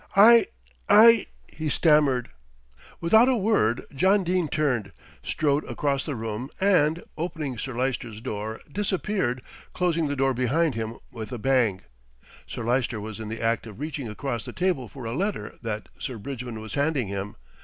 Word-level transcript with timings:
"I 0.15 0.47
I" 0.89 1.27
he 1.47 1.69
stammered. 1.69 2.31
Without 3.01 3.29
a 3.29 3.35
word 3.37 3.83
John 3.93 4.23
Dene 4.23 4.47
turned, 4.47 4.93
strode 5.21 5.63
across 5.65 6.05
the 6.05 6.15
room 6.15 6.49
and, 6.59 7.03
opening 7.19 7.55
Sir 7.59 7.75
Lyster's 7.75 8.19
door, 8.19 8.61
disappeared, 8.71 9.43
closing 9.75 10.07
the 10.07 10.15
door 10.15 10.33
behind 10.33 10.73
him 10.73 10.97
with 11.11 11.31
a 11.31 11.37
bang. 11.37 11.81
Sir 12.47 12.63
Lyster 12.63 12.99
was 12.99 13.19
in 13.19 13.27
the 13.29 13.43
act 13.43 13.67
of 13.67 13.79
reaching 13.79 14.07
across 14.09 14.43
the 14.43 14.53
table 14.53 14.87
for 14.87 15.05
a 15.05 15.13
letter 15.13 15.59
that 15.61 15.87
Sir 15.99 16.17
Bridgman 16.17 16.59
was 16.59 16.73
handing 16.73 17.07
him. 17.07 17.35